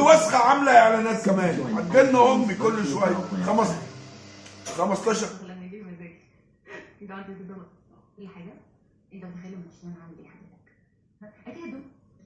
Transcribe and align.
الوسخه 0.00 0.36
عاملة 0.38 0.72
إعلانات 0.78 1.26
كمان. 1.26 1.60
هتجيلنا 1.78 2.32
امي 2.34 2.54
كل 2.54 2.86
شوية. 2.86 3.14
خمس 3.46 3.68
15 4.76 5.26
لما 5.46 5.66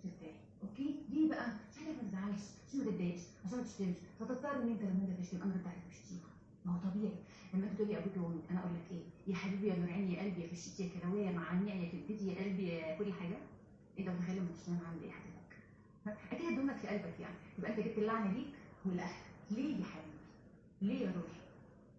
انت 0.04 0.22
يا 0.22 0.32
أوكي 0.62 0.96
بقى 1.28 1.46
ما 1.46 2.02
تزعلش 2.10 2.42
ما 2.74 3.46
عشان 3.46 3.58
ما 3.58 3.64
تشتمش 3.64 3.94
فتضطر 4.20 4.62
ان 4.62 4.68
انت 4.68 4.82
لما 4.82 5.16
تشتم 5.22 5.42
أنا 5.42 5.54
تشتيها 5.90 6.28
ما 6.64 6.72
هو 6.72 6.90
طبيعي 6.90 7.14
لما 7.54 7.64
انت 7.66 7.74
تقول 7.76 7.88
لي 7.88 7.98
أبوك 7.98 8.16
وامي 8.16 8.40
أنا 8.50 8.60
أقول 8.60 8.72
لك 8.74 8.86
إيه؟ 8.90 9.32
يا 9.32 9.36
حبيبي 9.36 9.68
يا 9.68 9.76
نور 9.76 9.90
عيني 9.92 10.14
يا 10.14 10.22
قلبي 10.22 10.42
يا 10.42 10.48
فشتي 10.48 10.82
يا 10.82 10.88
كروية 11.00 11.30
مع 11.30 11.52
النعي 11.52 11.84
يا 11.84 11.88
كبدتي 11.92 12.26
يا 12.28 12.44
قلبي 12.44 12.68
يا 12.68 12.98
كل 12.98 13.12
حاجة. 13.12 13.38
إنت 13.98 14.08
متخيل 14.08 14.42
مش 14.42 14.68
أنا 14.68 14.78
عامل 14.86 15.02
إيه 15.02 15.10
حضرتك 15.10 15.33
أكيد 16.32 16.46
هتدومك 16.46 16.76
في 16.82 16.88
قلبك 16.88 17.14
يعني. 17.20 17.34
يبقى 17.58 17.70
أنت 17.70 17.78
جبت 17.80 17.98
اللعنة 17.98 18.32
ليك 18.32 18.46
ولاهلك 18.86 19.24
ليه 19.50 19.76
يا 19.76 19.84
حبيبي؟ 19.84 20.18
ليه 20.82 21.06
يا 21.06 21.12
روحي؟ 21.16 21.40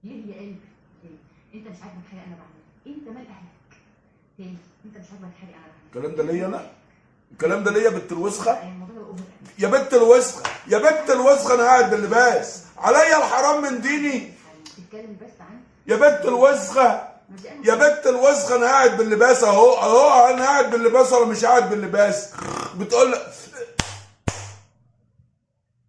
ليه 0.03 0.35
يا 0.35 0.39
قلبي؟ 0.39 0.59
ليه؟ 1.03 1.59
أنت 1.59 1.67
مش 1.67 1.77
عاجبك 1.81 2.05
حاجة 2.11 2.19
أنا 2.27 2.35
بعملها. 2.35 2.87
أنت 2.87 3.07
مال 3.07 3.27
أهلك؟ 3.27 3.79
تاني. 4.37 4.57
أنت 4.85 4.97
مش 4.97 5.05
عاجبك 5.11 5.35
حاجة 5.41 5.49
أنا 5.49 5.67
بعملها. 5.67 5.85
الكلام 5.87 6.15
ده 6.15 6.23
ليا 6.33 6.45
أنا؟ 6.47 6.71
الكلام 7.31 7.63
ده 7.63 7.71
ليا 7.71 7.89
بنت 7.89 8.11
الوسخة؟ 8.11 8.51
ده 8.53 9.01
أوفر. 9.07 9.23
يا 9.59 9.67
بنت 9.67 9.93
الوسخة. 9.93 10.43
يا 10.67 10.77
بنت 10.77 11.09
الوسخة 11.09 11.53
أنا 11.55 11.63
قاعد 11.63 11.89
باللباس. 11.89 12.63
عليا 12.77 13.17
الحرام 13.17 13.61
من 13.63 13.81
ديني. 13.81 14.33
تتكلم 14.77 15.17
بس 15.21 15.41
عن 15.41 15.59
يا 15.87 15.95
بنت 15.95 16.25
الوسخة. 16.25 17.15
يا 17.63 17.75
بنت 17.75 18.07
الوسخة 18.07 18.55
أنا 18.55 18.65
قاعد 18.65 18.97
باللباس 18.97 19.43
أهو. 19.43 19.73
أهو 19.73 20.33
أنا 20.33 20.43
قاعد 20.43 20.71
باللباس 20.71 21.13
ولا 21.13 21.25
مش 21.25 21.45
قاعد 21.45 21.69
باللباس. 21.69 22.33
بتقول 22.79 23.15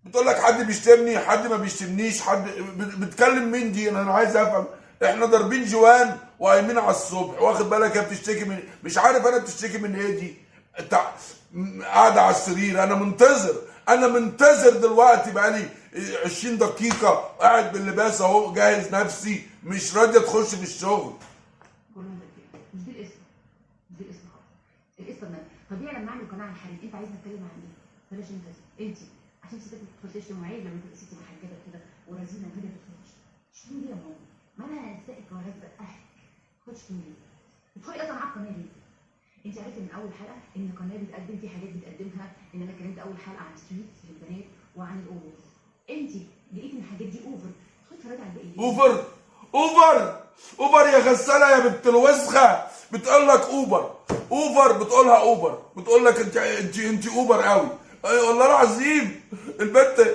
بتقول 0.07 0.27
لك 0.27 0.39
حد 0.39 0.67
بيشتمني 0.67 1.19
حد 1.19 1.47
ما 1.47 1.57
بيشتمنيش 1.57 2.21
حد 2.21 2.45
بت- 2.49 2.95
بتكلم 2.99 3.51
مين 3.51 3.73
دي؟ 3.73 3.91
أنا 3.91 4.13
عايز 4.13 4.37
أفهم. 4.37 4.67
إحنا 5.05 5.27
ضاربين 5.27 5.65
جوان 5.65 6.19
وقايمين 6.39 6.79
على 6.79 6.91
الصبح. 6.91 7.43
واخد 7.43 7.71
بالك 7.71 7.97
هي 7.97 8.05
بتشتكي 8.05 8.45
من 8.45 8.59
مش 8.85 8.99
عارف 8.99 9.27
أنا 9.27 9.39
بتشتكي 9.39 9.79
من 9.79 9.95
إيه 9.97 10.21
دي. 10.21 10.35
قاعدة 11.85 12.23
على 12.23 12.31
السرير. 12.37 12.83
أنا 12.83 12.95
منتظر. 12.95 13.55
أنا 13.89 14.09
منتظر 14.09 14.71
دلوقتي 14.71 15.31
بقالي 15.31 15.69
20 16.25 16.59
دقيقة. 16.59 17.11
قاعد 17.41 17.73
باللباس 17.73 18.21
أهو 18.21 18.53
جاهز 18.53 18.95
نفسي. 18.95 19.47
مش 19.65 19.97
راضية 19.97 20.19
تخش 20.21 20.55
في 20.55 20.63
الشغل. 20.63 21.13
دي 22.75 22.91
القصة. 22.91 23.15
دي 23.91 24.05
القصة 24.05 24.19
خالص. 24.33 24.99
القصة 25.01 25.29
طبيعي 25.71 25.95
لما 26.03 26.11
أعمل 26.11 26.25
قناعة 26.33 26.47
عن 26.49 26.55
حريم 26.55 26.79
أنت 26.83 26.95
عايز 26.95 27.09
نتكلم 27.09 27.43
عن 27.43 27.61
إيه؟ 27.63 27.77
بلاش 28.19 28.27
انت 28.31 28.45
انت 28.81 28.99
عشان 29.47 29.61
ستات 29.61 29.81
بتدخل 29.81 30.21
تشتم 30.21 30.43
وعيب 30.43 30.61
لما 30.61 30.81
تبقى 30.85 30.97
ست 30.97 31.13
محجبه 31.13 31.57
كده 31.67 31.81
ورزينة 32.09 32.49
كده 32.57 32.69
بتخش 32.75 33.11
تشتم 33.55 33.75
ليه 33.81 33.91
يا 33.91 33.95
ماما؟ 33.95 34.17
ما 34.59 34.65
أنا 34.65 34.81
هزقك 34.93 35.25
وهزق 35.33 35.65
أهلك. 35.81 36.07
خدش 36.67 36.79
تشتم 36.79 36.95
ليه؟ 36.95 37.15
بتدخلي 37.77 38.03
أصلا 38.03 38.15
على 38.15 38.25
القناه 38.31 38.51
ليه؟ 38.57 38.73
أنت 39.47 39.59
عرفتي 39.59 39.81
من 39.81 39.91
أول 39.97 40.11
حلقة 40.21 40.37
إن 40.57 40.71
القناه 40.73 40.97
بتقدم 41.03 41.39
في 41.41 41.49
حاجات 41.49 41.69
بتقدمها 41.77 42.33
إن 42.55 42.63
أنا 42.63 42.71
اتكلمت 42.73 42.99
أول 42.99 43.17
حلقة 43.27 43.41
عن 43.47 43.57
ستريت 43.57 43.91
للبنات 44.09 44.45
وعن 44.77 44.99
ال 45.03 45.08
over. 45.08 45.37
أنت 45.91 46.11
لقيت 46.55 46.73
إن 46.73 46.79
الحاجات 46.79 47.09
دي 47.09 47.19
over. 47.27 47.51
ادخلي 47.93 47.99
اتفرجي 47.99 48.23
على 48.23 48.31
الباقيين. 48.31 48.55
over! 48.59 49.05
over! 49.55 50.21
over 50.61 50.87
يا 50.89 50.99
غسالة 50.99 51.51
يا 51.51 51.69
بنت 51.69 51.87
الوسخة! 51.87 52.67
بتقول 52.93 53.29
لك 53.29 53.41
over 53.41 53.95
over 54.33 54.73
بتقولها 54.83 55.17
over 55.21 55.63
بتقول 55.77 56.05
لك 56.05 56.17
انت 56.21 56.37
انت 56.37 56.79
أنت 56.79 57.07
over 57.07 57.43
قوي. 57.43 57.69
اي 58.07 58.19
والله 58.19 58.47
العظيم. 58.47 59.21
البنت 59.61 60.07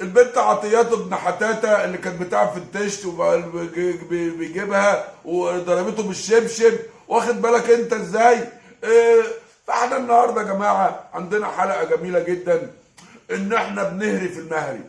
البنت 0.00 0.38
عطيات 0.38 0.92
ابن 0.92 1.14
حتاتة 1.14 1.84
اللي 1.84 1.98
كانت 1.98 2.22
بتاع 2.22 2.46
في 2.46 2.56
التشت 2.56 3.06
وبيجيبها 3.06 5.08
وضربته 5.24 6.02
بالشبشب. 6.02 6.78
واخد 7.08 7.42
بالك 7.42 7.70
أنت 7.70 7.92
إزاي؟ 7.92 8.38
آه، 8.84 9.22
فإحنا 9.66 9.96
النهارده 9.96 10.40
يا 10.42 10.46
جماعة 10.46 11.08
عندنا 11.14 11.46
حلقة 11.46 11.96
جميلة 11.96 12.20
جدا 12.20 12.72
إن 13.30 13.52
إحنا 13.52 13.82
بنهري 13.82 14.28
في 14.28 14.38
المهري. 14.38 14.80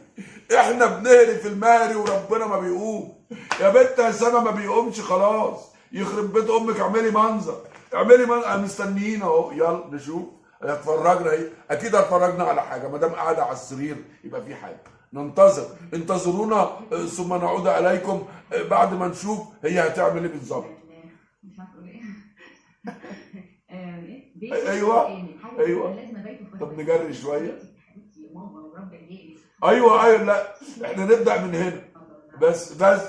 إحنا 0.56 0.86
بنهري 0.86 1.36
في 1.36 1.48
المهري 1.48 1.96
وربنا 1.96 2.46
ما 2.48 2.60
بيقوم. 2.60 3.14
يا 3.60 3.70
بنت 3.70 4.00
يا 4.00 4.12
سما 4.12 4.40
ما 4.40 4.52
بيقومش 4.52 5.02
خلاص. 5.02 5.60
يخرب 5.92 6.34
بيت 6.34 6.50
أمك 6.50 6.80
اعملي 6.80 7.12
منظر. 7.12 7.58
اعملي 7.94 8.26
منظر. 8.26 8.58
مستنيين 8.58 9.22
أهو. 9.22 9.52
يلا 9.52 9.84
نشوف. 9.92 10.24
هتفرجنا 10.64 11.32
إيه؟ 11.32 11.50
أكيد 11.72 11.96
هتفرجنا 11.96 12.44
على 12.44 12.62
حاجة. 12.62 12.88
ما 12.88 12.98
دام 12.98 13.12
قاعدة 13.14 13.44
على 13.44 13.54
السرير 13.54 13.96
يبقى 14.24 14.42
في 14.46 14.56
حاجة. 14.56 14.80
ننتظر. 15.14 15.66
انتظرونا 15.94 16.80
ثم 17.18 17.34
نعود 17.34 17.68
اليكم 17.68 18.28
بعد 18.70 18.94
ما 18.94 19.08
نشوف 19.08 19.40
هي 19.64 19.88
هتعمل 19.88 20.24
إيه 20.24 20.32
بالظبط. 20.32 20.66
أيوة. 25.60 25.92
ابيته 25.92 26.46
في 26.52 26.58
طب. 26.60 26.80
نجري 26.80 27.16
عيالي 27.26 27.54
أيوه 29.64 30.06
أيوه. 30.06 30.24
لا 30.24 30.56
إحنا 30.86 31.04
نبدأ 31.06 31.42
من 31.42 31.56
هنا. 31.56 31.82
بس 32.42 32.74
بس. 32.74 33.02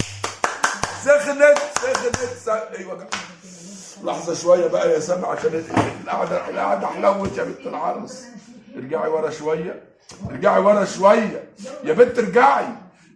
سخنت 1.04 1.58
سخنت 1.58 2.48
أيوه. 2.78 3.06
لحظة 4.04 4.34
شوية 4.34 4.66
بقى 4.66 4.90
يا 4.90 5.00
سامع 5.00 5.28
عشان 5.28 5.54
القعده 6.02 6.48
القعدة 6.48 6.86
حلوت 6.86 7.38
يا 7.38 7.44
بنت 7.44 7.66
العرس. 7.66 8.26
ارجعي 8.76 9.08
ورا 9.08 9.30
شوية. 9.30 9.82
ارجعي 10.30 10.60
ورا 10.60 10.84
شوية. 10.84 11.50
يا 11.84 11.92
بنت 11.92 12.18
ارجعي. 12.18 12.66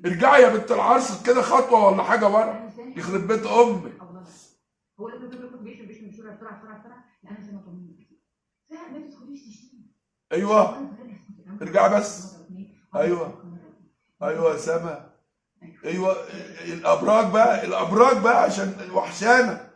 ارجعي 0.07 0.43
يا 0.43 0.49
بنت 0.49 0.73
العرس 0.73 1.23
كده 1.27 1.43
خطوة 1.43 1.89
ولا 1.89 2.03
حاجة 2.03 2.29
ورا. 2.29 2.71
يخرب 2.97 3.27
بيت 3.27 3.47
أمك 3.47 3.93
هو 5.01 5.09
اللي 5.09 5.27
بيشرب 5.29 5.89
بيشرب 5.89 6.13
بسرعة 6.13 6.37
بسرعة 6.37 6.79
بسرعة 6.81 7.05
لا 7.25 7.31
أنا 7.31 7.39
فما 8.71 8.99
تدخليش 9.09 9.41
تشتمي 9.49 9.91
أيوه. 10.33 10.91
ارجعي 11.63 12.01
بس. 12.01 12.35
أيوة. 12.97 13.35
أيوه 14.23 14.53
يا 14.53 14.57
سما 14.59 15.11
أيوه. 15.85 16.17
الأبراج 16.65 17.33
بقى 17.33 17.65
الأبراج 17.67 18.23
بقى 18.23 18.43
عشان 18.43 18.91
وحشانه 18.95 19.71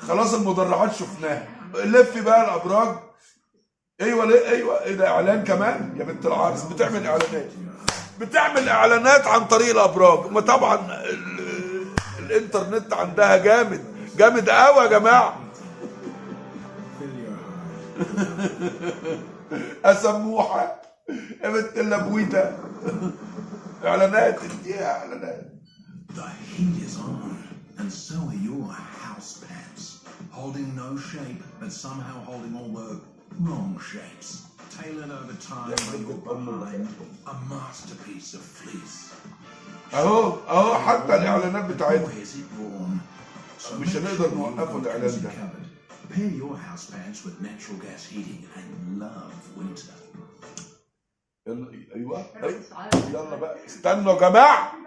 خلاص 0.00 0.34
المدرعات 0.34 0.94
شفناها. 0.94 1.48
لفي 1.74 2.20
بقى 2.20 2.44
الأبراج. 2.44 2.96
أيوه 4.00 4.24
ليه؟ 4.24 4.48
أيوه. 4.48 4.82
إيه 4.84 4.94
ده؟ 4.94 5.08
إعلان 5.08 5.44
كمان؟ 5.44 5.94
يا 5.98 6.04
بنت 6.04 6.26
العرس 6.26 6.62
بتعمل 6.62 7.06
إعلانات. 7.06 7.50
بتعمل 8.20 8.68
إعلانات 8.68 9.26
عن 9.26 9.44
طريق 9.44 9.70
الأبراج. 9.70 10.30
ما 10.32 10.40
طبعا 10.40 10.74
ال- 11.04 11.86
الإنترنت 12.18 12.92
عندها 12.92 13.36
جامد. 13.36 13.84
جامد 14.16 14.50
قوي 14.50 14.84
يا 14.84 14.90
جماعة. 14.90 15.40
أسموحة. 19.84 20.82
يا 21.44 21.50
بنت 21.50 21.78
اللبويتة. 21.78 22.58
إعلانات. 23.84 24.38
إعلانات؟ 24.80 25.52
The 26.12 26.20
heat 26.20 26.76
is 26.86 26.96
on, 26.98 27.36
and 27.81 27.89
so 27.91 28.15
are 28.31 28.41
your 28.49 28.67
house 29.05 29.31
pants. 29.47 29.83
Holding 30.31 30.69
no 30.75 30.89
shape, 31.11 31.41
but 31.59 31.71
somehow 31.71 32.17
holding 32.29 32.53
all 32.59 32.69
the 32.81 32.89
wrong 33.39 33.79
shapes. 33.91 34.29
Tailored 34.79 35.11
over 35.19 35.33
time 35.53 35.75
by 35.89 35.95
your 36.05 36.17
behind, 36.27 36.87
a 37.33 37.35
masterpiece 37.53 38.33
of 38.33 38.41
fleece. 38.59 38.97
اهو 39.93 40.33
اهو 40.47 40.75
حتى 40.75 41.15
الاعلانات 41.15 41.65
بتاعتها 41.65 42.05
Where's 42.05 42.35
it 42.35 42.49
born? 42.59 42.99
So 43.59 43.73
مش 43.73 43.87
make 43.87 43.97
هنقدر 43.97 44.17
sure 44.17 44.29
you've 44.29 44.33
نوقفه 44.33 44.73
got 44.81 44.85
الإعلان 44.85 45.11
cozy 45.11 45.23
ده. 45.23 45.29
cupboard. 45.29 45.67
Pair 46.13 46.29
your 46.41 46.57
house 46.57 46.85
pants 46.91 47.25
with 47.25 47.41
natural 47.41 47.77
gas 47.85 48.05
heating 48.05 48.41
and 48.57 48.99
love 48.99 49.33
winter. 49.57 49.93
يلا 51.47 51.67
ايوه 51.95 52.25
أيوة. 52.43 52.61
يلا 53.09 53.35
بقى 53.35 53.65
استنوا 53.65 54.13
يا 54.13 54.19
جماعه 54.19 54.73
يا 54.73 54.79
جماعه 54.79 54.80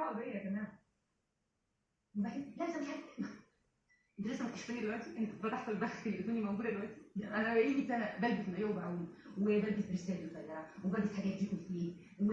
مكتشفاني 4.55 4.79
دلوقتي؟ 4.81 5.17
انت 5.17 5.29
فتحت 5.43 5.69
البخت 5.69 6.07
اللي 6.07 6.17
لقيتوني 6.17 6.41
موجودة 6.41 6.69
دلوقتي؟ 6.69 6.93
أنا 7.23 7.53
بقالي 7.53 7.73
100 7.75 7.87
سنة 7.87 8.13
بلبس 8.21 8.49
مايو 8.49 8.69
وبعوم 8.69 9.13
وبلبس 9.37 9.85
برسال 9.85 10.25
مفلعه 10.25 10.65
وبلبس 10.85 11.13
حاجات 11.13 11.33
دي 11.33 11.45
كوفيه 11.47 11.93
و 12.19 12.31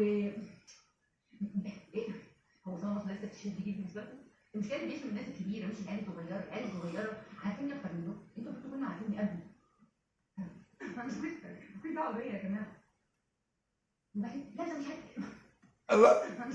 إيه 1.95 2.09
هو 2.65 2.79
ده 2.79 2.87
مصر 2.89 3.05
لسه 3.13 3.25
اكتشاف 3.25 3.53
جديد 3.61 3.77
بالنسبة 3.77 4.01
لكم؟ 4.03 4.19
المشكلة 4.55 4.77
اللي 4.83 4.95
بيشمل 4.95 5.09
الناس 5.11 5.25
الكبيرة 5.29 5.67
مش 5.67 5.75
العيال 5.85 6.01
الصغيرة 6.09 6.45
العيال 6.49 6.65
الصغيرة 6.65 7.23
عارفيني 7.45 7.73
أكتر 7.75 7.93
منهم. 7.93 8.19
أنتوا 8.39 8.53
المفروض 8.53 8.73
تكونوا 8.73 8.89
عارفيني 8.89 9.19
قبلي 9.19 9.43
أنا 10.83 11.05
مش 11.05 11.13
لسه 11.13 11.57
مفيش 11.77 11.93
دعوه 11.95 12.17
بيا 12.17 12.25
يا 12.25 12.43
جماعة 12.43 12.67
لازم 14.15 14.83
حد 14.85 15.23
الله 15.93 16.11
أنا 16.37 16.47
مش 16.47 16.55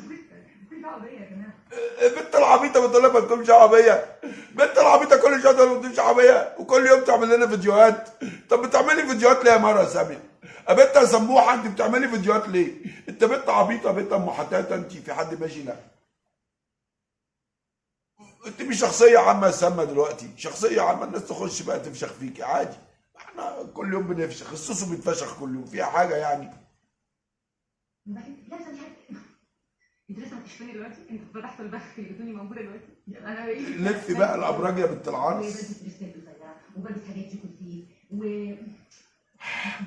دعوه 0.81 0.99
بيا 1.01 1.11
يا 1.11 1.29
جماعة 1.29 1.53
البنت 2.01 2.35
العبيطة 2.35 2.87
بتقول 2.87 3.03
لك 3.03 3.13
ما 3.13 3.19
تكونش 3.19 3.49
البنت 4.59 4.77
العبيطه 4.77 5.17
كل 5.17 5.41
شوية 5.41 5.51
تقول 5.53 5.81
تكونش 5.81 5.99
عربية. 5.99 6.55
وكل 6.59 6.85
يوم 6.87 7.03
تعمل 7.03 7.35
لنا 7.35 7.47
فيديوهات. 7.47 8.09
طب 8.49 8.61
بتعملي 8.61 9.07
فيديوهات 9.07 9.43
ليه 9.45 9.51
يا 9.51 9.57
مرة 9.57 9.79
يا 9.79 9.89
سامي؟ 9.89 10.19
يا 10.69 10.73
بنت 10.73 10.95
يا 10.95 11.05
سموحة 11.05 11.53
انت 11.53 11.67
بتعملي 11.67 12.07
فيديوهات 12.07 12.47
ليه؟ 12.49 12.75
انت 13.09 13.23
بنت 13.23 13.49
عبيطة 13.49 13.91
بنت 13.91 14.13
أم 14.13 14.29
حتاتة 14.29 14.75
انت 14.75 14.91
في 14.91 15.13
حد 15.13 15.41
ماشي 15.41 15.63
لا 15.63 15.75
انت 18.47 18.61
مش 18.61 18.79
شخصية 18.79 19.17
عامة 19.19 19.51
سما 19.51 19.83
دلوقتي. 19.83 20.29
شخصية 20.37 20.81
عامة 20.81 21.03
الناس 21.03 21.25
تخش 21.27 21.61
بقى 21.61 21.79
تفشخ 21.79 22.13
فيكي 22.13 22.43
عادي. 22.43 22.77
إحنا 23.17 23.63
كل 23.73 23.93
يوم 23.93 24.07
بنفشخ 24.07 24.51
السوسو 24.51 24.85
بيتفشخ 24.89 25.39
كل 25.39 25.55
يوم 25.55 25.65
فيها 25.65 25.85
حاجة 25.85 26.15
يعني. 26.15 26.51
انت 30.09 30.19
لسه 30.19 30.35
دلوقتي؟ 30.73 30.95
انت 31.11 31.21
فتحت 31.33 31.59
البخ 31.59 31.81
اللي 31.97 32.33
موجودة 32.33 32.61
دلوقتي؟ 32.61 32.85
أنا 33.25 33.45
إيه 33.47 33.59
لف 33.85 34.17
بقى 34.17 34.35
الأبراج 34.35 34.77
يا 34.79 34.85
بنت 34.85 35.07
العرس. 35.07 35.81
وبلبس 36.77 36.99
و 38.11 38.53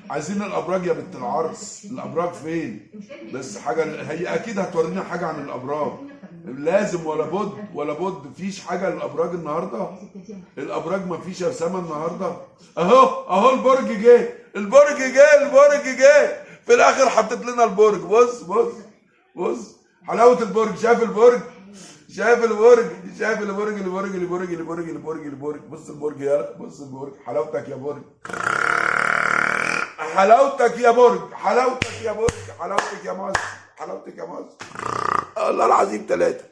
عايزين 0.09 0.41
الأبراج 0.41 0.85
يا 0.85 0.93
بنت 0.93 1.15
العرس. 1.15 1.85
الأبراج 1.91 2.33
فين؟ 2.33 2.87
بس 3.33 3.57
حاجة 3.57 4.11
هي 4.11 4.35
أكيد 4.35 4.59
هتورينا 4.59 5.03
حاجة 5.03 5.25
عن 5.25 5.43
الأبراج. 5.43 5.91
لازم 6.45 7.05
ولا 7.05 7.25
بد 7.25 7.51
ولا 7.73 7.93
بد. 7.93 8.27
مفيش 8.27 8.59
حاجة 8.61 8.89
للأبراج 8.89 9.29
النهارده. 9.29 9.89
الأبراج 10.57 11.07
ما 11.07 11.17
فيش 11.17 11.41
يا 11.41 11.49
أسامة 11.49 11.79
النهارده. 11.79 12.35
أهو 12.77 13.27
أهو 13.29 13.53
البرج 13.53 14.01
جه. 14.01 14.29
البرج 14.55 14.97
جه 14.97 15.41
البرج 15.45 15.97
جه. 15.99 16.43
في 16.65 16.73
الآخر 16.73 17.09
حطيت 17.09 17.45
لنا 17.45 17.63
البرج. 17.63 18.01
بص 18.01 18.41
بص 18.41 18.73
بص. 19.35 19.80
حلاوة 20.07 20.41
البرج 20.41 20.77
شايف 20.77 21.03
البرج؟ 21.03 21.39
شايف 22.09 22.43
البرج؟ 22.43 22.85
شايف 23.19 23.41
البرج 23.41 23.73
البرج 23.73 24.15
البرج 24.15 24.53
البرج 24.53 24.89
البرج 24.89 25.25
البرج. 25.25 25.59
بص 25.59 25.89
البرج 25.89 26.21
يا 26.21 26.51
بص 26.59 26.81
البرج. 26.81 27.13
حلاوتك 27.25 27.69
يا 27.69 27.75
برج. 27.75 28.01
حلاوتك 30.15 30.77
يا 30.79 30.91
برج. 30.91 31.33
حلاوتك 31.33 32.01
يا 32.01 32.11
برج. 32.11 32.31
حلاوتك 32.59 33.05
يا 33.05 33.13
مصر 33.13 33.39
حلاوتك 33.77 34.17
يا 34.17 34.25
مصر 34.25 34.57
الله 35.37 35.65
العظيم 35.65 36.05
ثلاثة 36.09 36.50